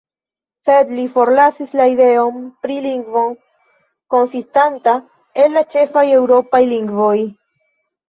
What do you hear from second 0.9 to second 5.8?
li forlasis la ideon pri lingvo konsistanta el la